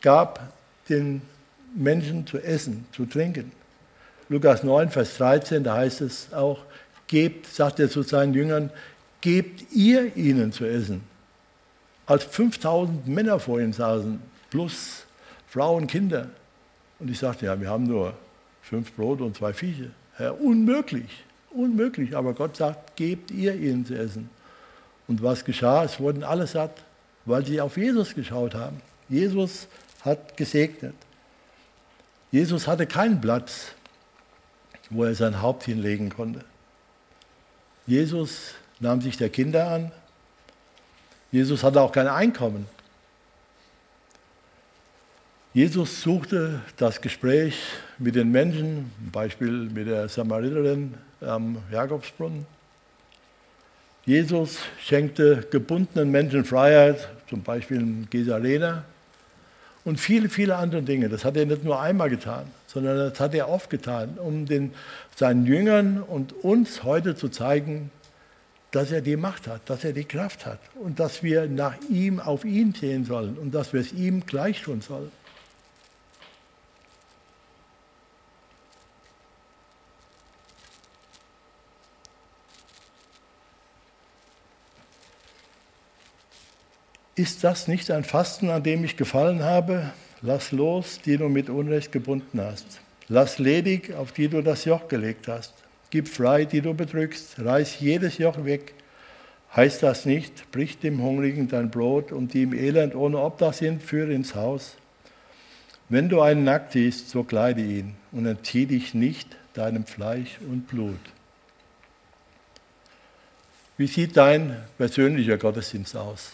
[0.00, 0.52] gab
[0.88, 1.22] den
[1.74, 3.52] Menschen zu essen, zu trinken.
[4.28, 6.58] Lukas 9, Vers 13, da heißt es auch,
[7.06, 8.70] gebt, sagt er zu seinen Jüngern,
[9.20, 11.02] gebt ihr ihnen zu essen.
[12.06, 15.04] Als 5000 Männer vor ihm saßen, plus
[15.48, 16.28] Frauen, Kinder.
[16.98, 18.14] Und ich sagte, ja, wir haben nur
[18.62, 19.90] fünf Brot und zwei Viecher.
[20.16, 22.16] Herr, unmöglich, unmöglich.
[22.16, 24.30] Aber Gott sagt, gebt ihr ihnen zu essen.
[25.08, 25.84] Und was geschah?
[25.84, 26.82] Es wurden alle satt,
[27.24, 28.80] weil sie auf Jesus geschaut haben.
[29.08, 29.68] Jesus
[30.02, 30.94] hat gesegnet.
[32.30, 33.72] Jesus hatte keinen Platz,
[34.90, 36.44] wo er sein Haupt hinlegen konnte.
[37.86, 39.92] Jesus nahm sich der Kinder an.
[41.30, 42.66] Jesus hatte auch kein Einkommen.
[45.54, 47.58] Jesus suchte das Gespräch
[47.98, 52.46] mit den Menschen, zum Beispiel mit der Samariterin am Jakobsbrunnen.
[54.06, 58.84] Jesus schenkte gebundenen Menschen Freiheit, zum Beispiel in Gesarena
[59.84, 61.10] und viele, viele andere Dinge.
[61.10, 64.72] Das hat er nicht nur einmal getan, sondern das hat er oft getan, um den,
[65.16, 67.90] seinen Jüngern und uns heute zu zeigen,
[68.70, 72.20] dass er die Macht hat, dass er die Kraft hat und dass wir nach ihm,
[72.20, 75.10] auf ihn sehen sollen und dass wir es ihm gleich tun sollen.
[87.14, 89.92] Ist das nicht ein Fasten, an dem ich gefallen habe?
[90.22, 92.80] Lass los, die du mit Unrecht gebunden hast.
[93.08, 95.52] Lass ledig, auf die du das Joch gelegt hast.
[95.90, 97.40] Gib frei, die du bedrückst.
[97.40, 98.72] Reiß jedes Joch weg.
[99.54, 103.82] Heißt das nicht, brich dem Hungrigen dein Brot und die im Elend ohne Obdach sind,
[103.82, 104.76] führe ins Haus.
[105.90, 110.68] Wenn du einen nackt siehst, so kleide ihn und entzieh dich nicht deinem Fleisch und
[110.68, 110.96] Blut.
[113.76, 116.32] Wie sieht dein persönlicher Gottesdienst aus?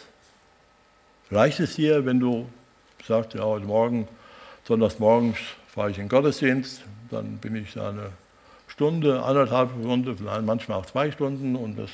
[1.30, 2.48] Reicht es dir, wenn du
[3.06, 4.08] sagst, ja, heute Morgen,
[4.64, 5.36] sonntags morgens
[5.66, 8.12] fahre ich in den Gottesdienst, dann bin ich da eine
[8.66, 11.90] Stunde, anderthalb Stunden, vielleicht manchmal auch zwei Stunden und das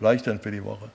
[0.00, 0.88] reicht dann für die Woche.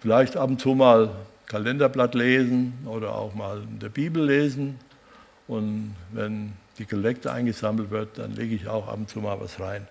[0.00, 1.10] Vielleicht ab und zu mal
[1.46, 4.78] Kalenderblatt lesen oder auch mal in der Bibel lesen.
[5.46, 9.60] Und wenn die Kollekte eingesammelt wird, dann lege ich auch ab und zu mal was
[9.60, 9.86] rein.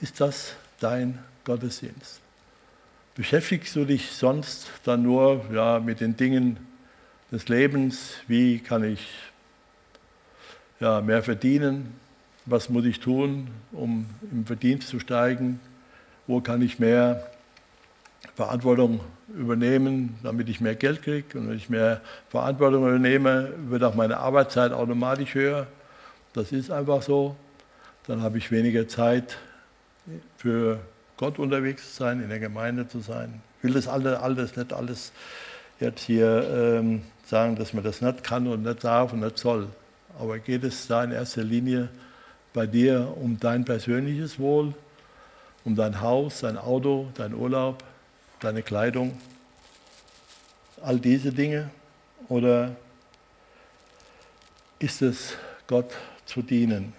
[0.00, 2.25] Ist das dein Gottesdienst?
[3.16, 6.58] Beschäftigst du dich sonst dann nur ja, mit den Dingen
[7.32, 8.16] des Lebens?
[8.28, 9.08] Wie kann ich
[10.80, 11.94] ja, mehr verdienen?
[12.44, 15.60] Was muss ich tun, um im Verdienst zu steigen?
[16.26, 17.26] Wo kann ich mehr
[18.34, 19.00] Verantwortung
[19.34, 21.38] übernehmen, damit ich mehr Geld kriege?
[21.38, 25.66] Und wenn ich mehr Verantwortung übernehme, wird auch meine Arbeitszeit automatisch höher.
[26.34, 27.34] Das ist einfach so.
[28.08, 29.38] Dann habe ich weniger Zeit
[30.36, 30.80] für
[31.16, 33.40] Gott unterwegs zu sein, in der Gemeinde zu sein.
[33.58, 35.12] Ich will das alles, alles nicht alles
[35.80, 39.68] jetzt hier ähm, sagen, dass man das nicht kann und nicht darf und nicht soll.
[40.18, 41.88] Aber geht es da in erster Linie
[42.52, 44.74] bei dir um dein persönliches Wohl,
[45.64, 47.82] um dein Haus, dein Auto, dein Urlaub,
[48.40, 49.18] deine Kleidung,
[50.82, 51.70] all diese Dinge?
[52.28, 52.74] Oder
[54.78, 55.92] ist es Gott
[56.24, 56.92] zu dienen?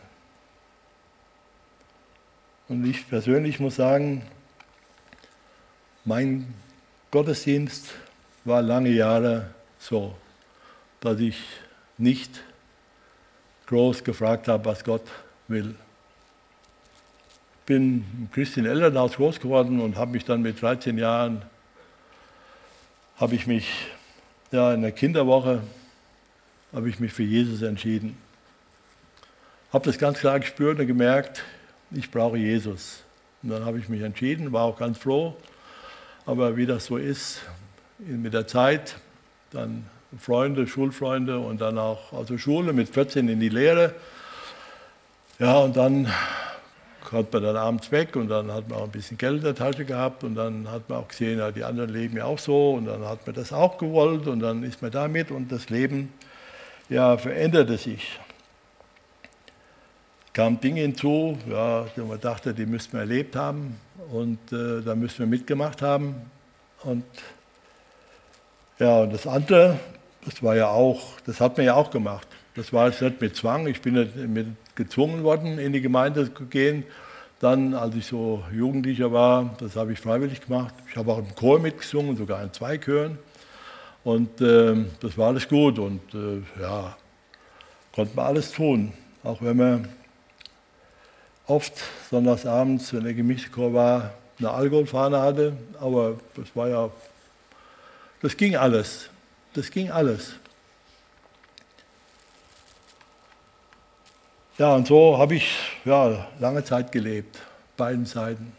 [2.70, 4.24] Und ich persönlich muss sagen,
[6.04, 6.54] mein
[7.12, 7.94] Gottesdienst
[8.44, 9.50] war lange Jahre
[9.80, 10.16] so,
[11.00, 11.38] dass ich
[11.98, 12.44] nicht
[13.68, 15.04] groß gefragt habe, was Gott
[15.48, 15.76] will.
[17.60, 21.42] Ich bin im christlichen Elternhaus groß geworden und habe mich dann mit 13 Jahren,
[23.18, 23.70] habe ich mich
[24.52, 25.62] ja, in der Kinderwoche,
[26.74, 28.18] habe ich mich für Jesus entschieden.
[29.72, 31.44] Habe das ganz klar gespürt und gemerkt,
[31.91, 33.04] ich brauche Jesus.
[33.43, 35.36] Und dann habe ich mich entschieden, war auch ganz froh.
[36.26, 37.41] Aber wie das so ist,
[38.00, 38.97] mit der Zeit,
[39.52, 39.86] dann
[40.19, 43.93] Freunde, Schulfreunde und dann auch also Schule mit 14 in die Lehre.
[45.39, 46.12] Ja, und dann
[47.04, 49.56] kommt man dann abends weg und dann hat man auch ein bisschen Geld in der
[49.56, 52.73] Tasche gehabt und dann hat man auch gesehen, ja, die anderen leben ja auch so
[52.73, 56.12] und dann hat man das auch gewollt und dann ist man damit und das Leben
[56.89, 58.19] ja, veränderte sich
[60.38, 63.76] kamen Dinge hinzu, ja, die man dachte, die müssten wir erlebt haben
[64.12, 66.13] und äh, da müssen wir mitgemacht haben.
[66.84, 67.06] Und
[68.78, 69.80] ja, und das andere,
[70.23, 72.28] das war ja auch, das hat man ja auch gemacht.
[72.54, 74.45] Das war jetzt nicht mit Zwang, ich bin nicht mit
[74.76, 76.84] gezwungen worden, in die Gemeinde zu gehen.
[77.39, 80.76] Dann, als ich so Jugendlicher war, das habe ich freiwillig gemacht.
[80.88, 83.17] Ich habe auch im Chor mitgesungen, sogar in zwei Chören.
[84.04, 86.95] Und äh, das war alles gut und äh, ja,
[87.91, 88.93] konnte man alles tun.
[89.23, 89.88] Auch wenn man
[91.48, 91.74] oft
[92.12, 96.90] sonntagsabends, wenn der Gemischtechor war, eine Alkoholfahne hatte, aber das war ja,
[98.22, 99.10] das ging alles.
[99.54, 100.34] Das ging alles.
[104.58, 105.56] Ja, und so habe ich
[105.86, 107.40] ja, lange Zeit gelebt,
[107.78, 108.52] beiden Seiten.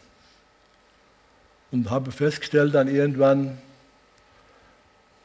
[1.71, 3.57] Und habe festgestellt dann irgendwann,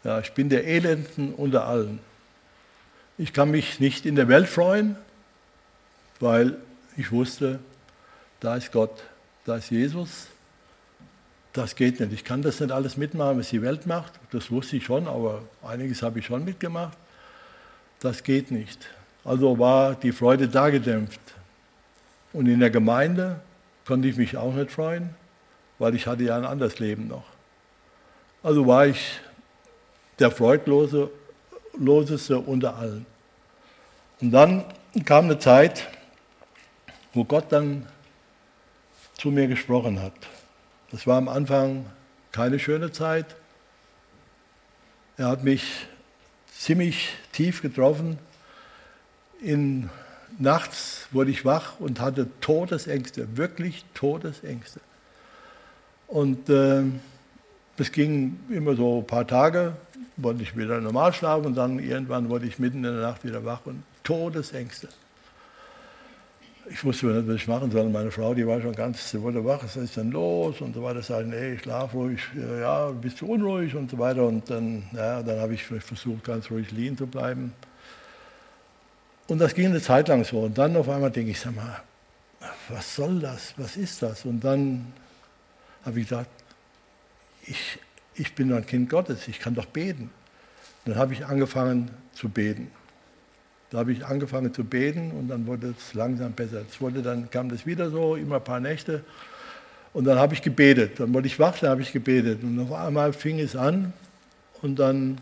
[0.02, 2.00] ja, ich bin der Elenden unter allen.
[3.16, 4.96] Ich kann mich nicht in der Welt freuen,
[6.20, 6.58] weil
[6.96, 7.58] ich wusste,
[8.40, 9.02] da ist Gott,
[9.44, 10.26] da ist Jesus.
[11.52, 12.12] Das geht nicht.
[12.12, 14.12] Ich kann das nicht alles mitmachen, was die Welt macht.
[14.32, 16.98] Das wusste ich schon, aber einiges habe ich schon mitgemacht.
[18.00, 18.86] Das geht nicht.
[19.24, 21.20] Also war die Freude da gedämpft.
[22.32, 23.40] Und in der Gemeinde
[23.86, 25.14] konnte ich mich auch nicht freuen,
[25.78, 27.24] weil ich hatte ja ein anderes Leben noch.
[28.42, 29.20] Also war ich
[30.18, 31.10] der Freudlose,
[31.78, 33.06] Loseste unter allen.
[34.20, 34.64] Und dann
[35.04, 35.86] kam eine Zeit,
[37.14, 37.86] wo Gott dann
[39.16, 40.12] zu mir gesprochen hat.
[40.90, 41.86] Das war am Anfang
[42.32, 43.26] keine schöne Zeit.
[45.16, 45.86] Er hat mich
[46.58, 48.18] ziemlich tief getroffen.
[49.40, 49.90] In,
[50.38, 54.80] nachts wurde ich wach und hatte Todesängste, wirklich Todesängste.
[56.08, 56.82] Und äh,
[57.76, 59.76] es ging immer so ein paar Tage,
[60.16, 63.44] wollte ich wieder normal schlafen und dann irgendwann wurde ich mitten in der Nacht wieder
[63.44, 64.88] wach und Todesängste
[66.70, 67.88] ich wusste nicht, was ich machen soll.
[67.88, 70.60] Meine Frau, die war schon ganz, sie wurde wach, was ist denn los?
[70.60, 71.02] Und so weiter.
[71.02, 72.20] Sagen, ey, schlaf ruhig,
[72.60, 74.24] ja, bist du unruhig und so weiter.
[74.26, 77.52] Und dann, ja, dann habe ich versucht, ganz ruhig liegen zu bleiben.
[79.26, 80.40] Und das ging eine Zeit lang so.
[80.40, 81.82] Und dann auf einmal denke ich, sag mal,
[82.68, 83.54] was soll das?
[83.56, 84.24] Was ist das?
[84.24, 84.92] Und dann
[85.84, 86.30] habe ich gesagt,
[87.46, 87.78] ich,
[88.14, 90.10] ich bin ein Kind Gottes, ich kann doch beten.
[90.84, 92.70] dann habe ich angefangen zu beten.
[93.74, 96.62] Da habe ich angefangen zu beten und dann wurde es langsam besser.
[96.70, 99.02] Es wurde, dann kam das wieder so, immer ein paar Nächte.
[99.92, 101.00] Und dann habe ich gebetet.
[101.00, 102.44] Dann wurde ich wach, dann habe ich gebetet.
[102.44, 103.92] Und auf einmal fing es an
[104.62, 105.18] und dann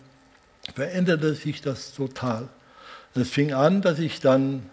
[0.74, 2.46] veränderte sich das total.
[3.14, 4.64] Es fing an, dass ich dann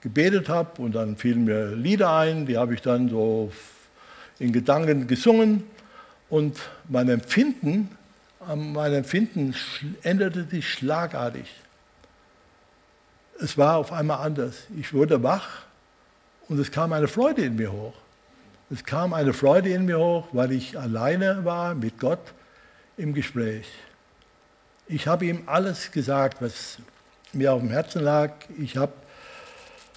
[0.00, 3.52] gebetet habe und dann fielen mir Lieder ein, die habe ich dann so
[4.38, 5.64] in Gedanken gesungen
[6.30, 7.90] und mein Empfinden,
[8.56, 9.54] mein Empfinden
[10.00, 11.44] änderte sich schlagartig
[13.40, 14.66] es war auf einmal anders.
[14.78, 15.62] Ich wurde wach
[16.48, 17.94] und es kam eine Freude in mir hoch.
[18.70, 22.20] Es kam eine Freude in mir hoch, weil ich alleine war mit Gott
[22.96, 23.66] im Gespräch.
[24.86, 26.78] Ich habe ihm alles gesagt, was
[27.32, 28.32] mir auf dem Herzen lag.
[28.58, 28.92] Ich habe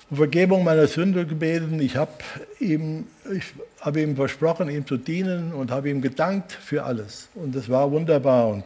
[0.09, 1.79] um Vergebung meiner Sünde gebeten.
[1.79, 2.11] Ich habe
[2.59, 7.29] ihm, ich habe ihm versprochen, ihm zu dienen und habe ihm gedankt für alles.
[7.35, 8.47] Und es war wunderbar.
[8.49, 8.65] Und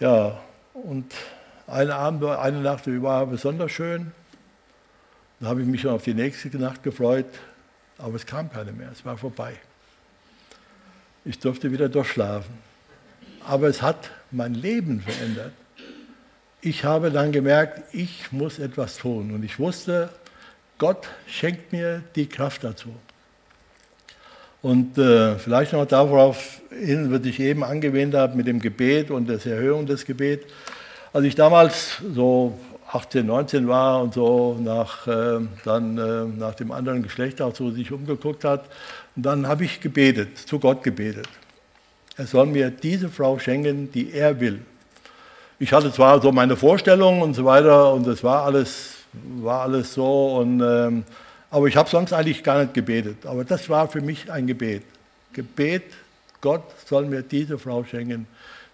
[0.00, 0.38] ja,
[0.74, 1.12] und
[1.66, 4.12] ein Abend, eine Nacht war besonders schön.
[5.40, 7.26] Da habe ich mich schon auf die nächste Nacht gefreut,
[7.98, 9.54] aber es kam keine mehr, es war vorbei.
[11.24, 12.54] Ich durfte wieder durchschlafen.
[13.46, 15.52] Aber es hat mein Leben verändert.
[16.62, 19.32] ich habe dann gemerkt, ich muss etwas tun.
[19.32, 20.10] Und ich wusste,
[20.78, 22.94] Gott schenkt mir die Kraft dazu.
[24.62, 29.28] Und äh, vielleicht noch darauf hin, was ich eben angewähnt habe mit dem Gebet und
[29.28, 30.46] der Erhöhung des Gebets.
[31.16, 32.58] Als ich damals so
[32.92, 37.70] 18, 19 war und so nach, äh, dann, äh, nach dem anderen Geschlecht auch so
[37.70, 38.66] sich umgeguckt hat,
[39.14, 41.26] dann habe ich gebetet, zu Gott gebetet.
[42.18, 44.60] Er soll mir diese Frau schenken, die er will.
[45.58, 48.96] Ich hatte zwar so meine Vorstellungen und so weiter und das war alles,
[49.38, 51.04] war alles so, und, ähm,
[51.50, 53.24] aber ich habe sonst eigentlich gar nicht gebetet.
[53.24, 54.82] Aber das war für mich ein Gebet.
[55.32, 55.84] Gebet,
[56.42, 58.26] Gott soll mir diese Frau schenken,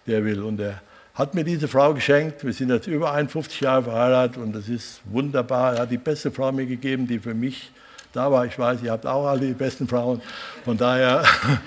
[0.05, 0.43] die er will.
[0.43, 0.81] Und er
[1.13, 2.43] hat mir diese Frau geschenkt.
[2.43, 5.75] Wir sind jetzt über 51 Jahre verheiratet und das ist wunderbar.
[5.75, 7.71] Er hat die beste Frau mir gegeben, die für mich
[8.11, 8.45] da war.
[8.45, 10.21] Ich weiß, ihr habt auch alle die besten Frauen.
[10.65, 11.23] Von daher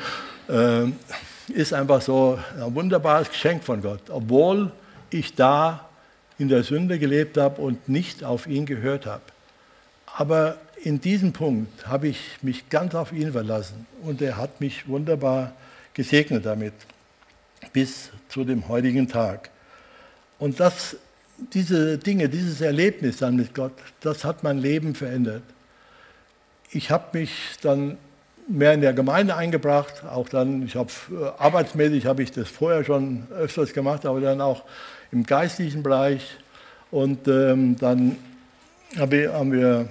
[0.49, 0.87] äh,
[1.53, 4.11] ist einfach so ein wunderbares Geschenk von Gott.
[4.11, 4.73] Obwohl
[5.11, 5.89] ich da
[6.39, 9.23] in der Sünde gelebt habe und nicht auf ihn gehört habe.
[10.17, 14.89] Aber in diesem Punkt habe ich mich ganz auf ihn verlassen und er hat mich
[14.89, 15.53] wunderbar
[15.95, 16.75] gesegnet damit
[17.73, 19.49] bis zu dem heutigen Tag.
[20.39, 20.99] Und das,
[21.55, 25.43] diese Dinge, dieses Erlebnis dann mit Gott, das hat mein Leben verändert.
[26.71, 27.33] Ich habe mich
[27.63, 27.97] dann
[28.47, 32.85] mehr in der Gemeinde eingebracht, auch dann, ich habe äh, arbeitsmäßig habe ich das vorher
[32.85, 34.65] schon öfters gemacht, aber dann auch
[35.13, 36.37] im geistlichen Bereich.
[36.91, 38.19] Und ähm, dann
[38.99, 39.89] haben wir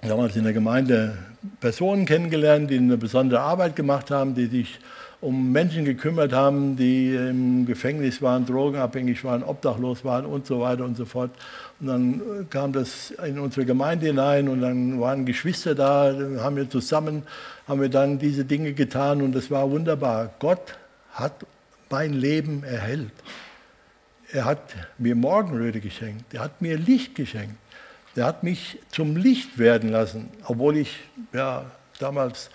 [0.00, 1.18] damals in der Gemeinde
[1.58, 4.78] Personen kennengelernt, die eine besondere Arbeit gemacht haben, die sich
[5.20, 10.84] um Menschen gekümmert haben, die im Gefängnis waren, drogenabhängig waren, obdachlos waren und so weiter
[10.84, 11.32] und so fort.
[11.80, 16.70] Und dann kam das in unsere Gemeinde hinein und dann waren Geschwister da, haben wir
[16.70, 17.24] zusammen,
[17.66, 20.30] haben wir dann diese Dinge getan und das war wunderbar.
[20.38, 20.78] Gott
[21.12, 21.44] hat
[21.90, 23.12] mein Leben erhellt.
[24.30, 27.56] Er hat mir Morgenröte geschenkt, er hat mir Licht geschenkt,
[28.14, 30.98] er hat mich zum Licht werden lassen, obwohl ich
[31.32, 31.64] ja,
[31.98, 32.50] damals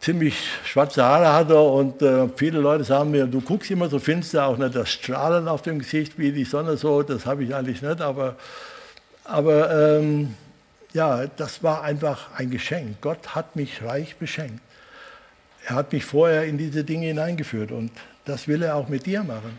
[0.00, 4.46] ziemlich schwarze Haare hatte und äh, viele Leute sagen mir, du guckst immer so finster,
[4.46, 7.82] auch nicht das Strahlen auf dem Gesicht wie die Sonne so, das habe ich eigentlich
[7.82, 8.36] nicht, aber,
[9.24, 10.34] aber ähm,
[10.92, 13.00] ja, das war einfach ein Geschenk.
[13.00, 14.62] Gott hat mich reich beschenkt.
[15.66, 17.90] Er hat mich vorher in diese Dinge hineingeführt und
[18.24, 19.58] das will er auch mit dir machen.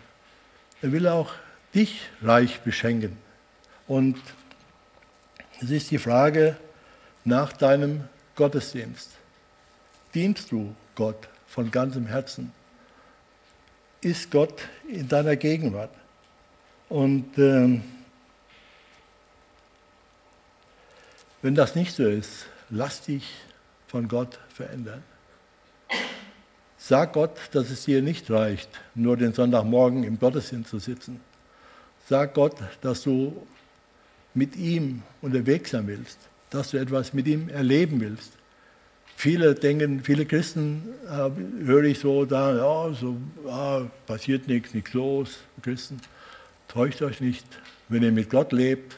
[0.82, 1.32] Er will auch
[1.76, 3.18] dich reich beschenken.
[3.88, 4.18] Und
[5.62, 6.56] es ist die Frage
[7.26, 9.18] nach deinem Gottesdienst.
[10.14, 12.51] Dienst du Gott von ganzem Herzen?
[14.01, 15.91] Ist Gott in deiner Gegenwart?
[16.88, 17.84] Und ähm,
[21.41, 23.30] wenn das nicht so ist, lass dich
[23.88, 25.03] von Gott verändern.
[26.78, 31.20] Sag Gott, dass es dir nicht reicht, nur den Sonntagmorgen im Gottesdienst zu sitzen.
[32.07, 33.45] Sag Gott, dass du
[34.34, 36.18] mit ihm unterwegs sein willst,
[36.49, 38.39] dass du etwas mit ihm erleben willst.
[39.22, 41.30] Viele denken, viele Christen äh,
[41.65, 43.17] höre ich so da, ja, so
[43.49, 45.99] ah, passiert nichts, nichts los, Christen.
[46.70, 47.45] Täuscht euch nicht,
[47.89, 48.97] wenn ihr mit Gott lebt,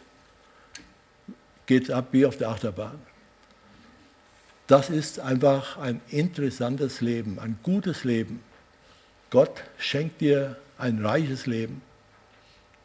[1.66, 3.00] geht es ab wie auf der Achterbahn.
[4.68, 8.44] Das ist einfach ein interessantes Leben, ein gutes Leben.
[9.32, 11.82] Gott schenkt dir ein reiches Leben.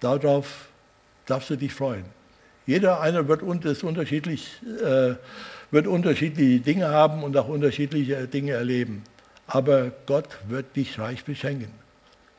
[0.00, 0.70] Darauf
[1.26, 2.06] darfst du dich freuen.
[2.64, 5.16] Jeder einer wird unterschiedlich äh,
[5.76, 9.02] wird unterschiedliche Dinge haben und auch unterschiedliche Dinge erleben.
[9.46, 11.70] Aber Gott wird dich reich beschenken.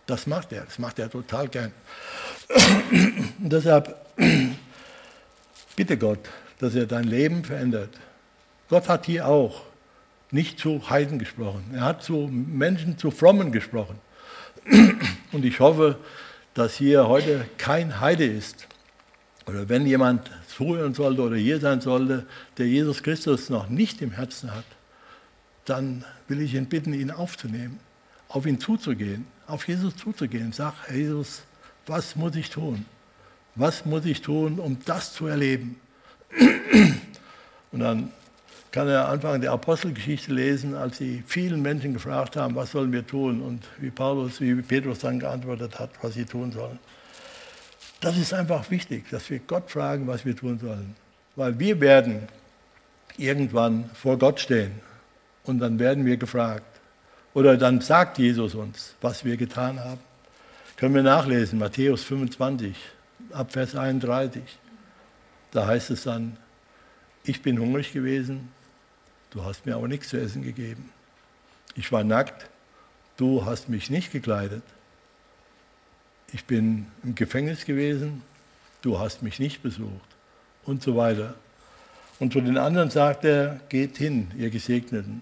[0.07, 1.71] Das macht er, das macht er total gern.
[3.39, 3.95] Und deshalb
[5.75, 6.21] bitte Gott,
[6.57, 7.91] dass er dein Leben verändert.
[8.69, 9.61] Gott hat hier auch
[10.31, 11.63] nicht zu Heiden gesprochen.
[11.75, 13.99] Er hat zu Menschen, zu Frommen gesprochen.
[15.31, 15.99] Und ich hoffe,
[16.55, 18.67] dass hier heute kein Heide ist.
[19.45, 22.25] Oder wenn jemand zuhören sollte oder hier sein sollte,
[22.57, 24.65] der Jesus Christus noch nicht im Herzen hat,
[25.65, 27.79] dann will ich ihn bitten, ihn aufzunehmen,
[28.27, 30.51] auf ihn zuzugehen, auf Jesus zuzugehen.
[30.53, 31.43] Sag, Jesus,
[31.85, 32.85] was muss ich tun?
[33.53, 35.79] Was muss ich tun, um das zu erleben?
[37.71, 38.11] Und dann
[38.71, 43.05] kann er anfangen der Apostelgeschichte lesen, als sie vielen Menschen gefragt haben, was sollen wir
[43.05, 43.41] tun?
[43.41, 46.79] Und wie Paulus, wie Petrus dann geantwortet hat, was sie tun sollen.
[47.99, 50.95] Das ist einfach wichtig, dass wir Gott fragen, was wir tun sollen.
[51.35, 52.27] Weil wir werden
[53.17, 54.79] irgendwann vor Gott stehen
[55.43, 56.79] und dann werden wir gefragt.
[57.33, 59.99] Oder dann sagt Jesus uns, was wir getan haben.
[60.75, 62.75] Können wir nachlesen, Matthäus 25,
[63.31, 64.43] ab Vers 31.
[65.51, 66.37] Da heißt es dann,
[67.23, 68.49] ich bin hungrig gewesen,
[69.31, 70.91] du hast mir aber nichts zu essen gegeben.
[71.75, 72.49] Ich war nackt,
[73.17, 74.63] du hast mich nicht gekleidet.
[76.33, 78.21] Ich bin im Gefängnis gewesen,
[78.81, 80.15] du hast mich nicht besucht
[80.65, 81.35] und so weiter.
[82.19, 85.21] Und zu den anderen sagt er, geht hin, ihr Gesegneten.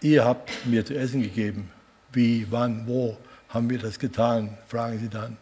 [0.00, 1.70] Ihr habt mir zu essen gegeben.
[2.12, 3.16] Wie, wann, wo
[3.48, 4.56] haben wir das getan?
[4.66, 5.36] Fragen sie dann.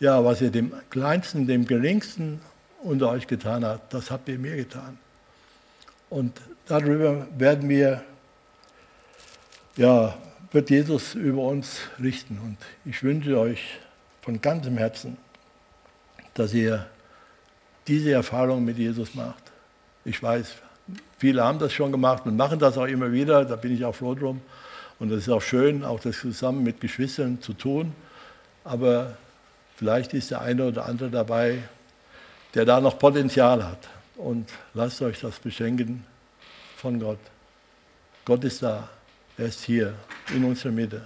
[0.00, 2.40] Ja, was ihr dem Kleinsten, dem Geringsten
[2.82, 4.98] unter euch getan habt, das habt ihr mir getan.
[6.08, 8.02] Und darüber werden wir,
[9.76, 10.16] ja,
[10.52, 12.38] wird Jesus über uns richten.
[12.38, 13.78] Und ich wünsche euch
[14.22, 15.16] von ganzem Herzen,
[16.34, 16.86] dass ihr
[17.86, 19.42] diese Erfahrung mit Jesus macht.
[20.04, 20.54] Ich weiß,
[21.18, 23.94] viele haben das schon gemacht und machen das auch immer wieder, da bin ich auch
[23.94, 24.40] froh drum.
[24.98, 27.94] Und es ist auch schön, auch das zusammen mit Geschwistern zu tun.
[28.64, 29.16] Aber
[29.76, 31.62] vielleicht ist der eine oder andere dabei,
[32.54, 33.88] der da noch Potenzial hat.
[34.16, 36.04] Und lasst euch das beschenken
[36.76, 37.18] von Gott.
[38.26, 38.88] Gott ist da.
[39.40, 39.94] Er ist hier
[40.36, 41.00] in unserer Mitte.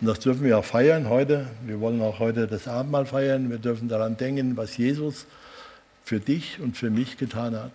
[0.00, 1.46] Und das dürfen wir auch feiern heute.
[1.64, 3.50] Wir wollen auch heute das Abendmahl feiern.
[3.50, 5.26] Wir dürfen daran denken, was Jesus
[6.02, 7.70] für dich und für mich getan hat.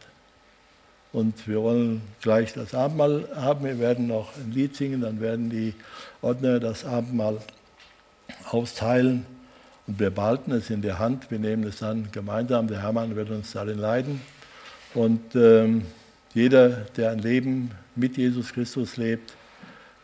[1.14, 3.64] Und wir wollen gleich das Abendmahl haben.
[3.64, 5.74] Wir werden noch ein Lied singen, dann werden die
[6.22, 7.38] Ordner das Abendmahl
[8.52, 9.26] austeilen.
[9.88, 11.32] Und wir behalten es in der Hand.
[11.32, 12.68] Wir nehmen es dann gemeinsam.
[12.68, 14.20] Der Hermann wird uns darin leiden.
[14.94, 15.84] Und ähm,
[16.34, 19.37] jeder, der ein Leben mit Jesus Christus lebt,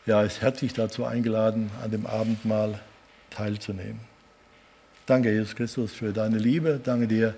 [0.05, 2.79] ja, ist herzlich dazu eingeladen, an dem Abendmahl
[3.29, 3.99] teilzunehmen.
[5.05, 6.79] Danke, Jesus Christus, für deine Liebe.
[6.83, 7.33] Danke dir,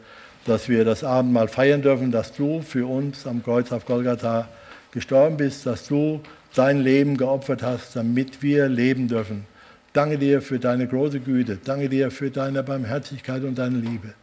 [0.45, 4.47] dass wir das Abendmahl feiern dürfen, dass du für uns am Kreuz auf Golgatha
[4.91, 6.22] gestorben bist, dass du
[6.53, 9.45] dein Leben geopfert hast, damit wir leben dürfen.
[9.93, 11.57] Danke dir für deine große Güte.
[11.63, 14.13] Danke dir für deine Barmherzigkeit und deine Liebe.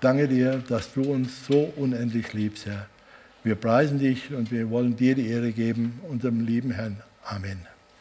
[0.00, 2.86] Danke dir, dass du uns so unendlich liebst, Herr.
[3.44, 6.96] Wir preisen dich und wir wollen dir die Ehre geben, unserem lieben Herrn.
[7.24, 7.71] Amen.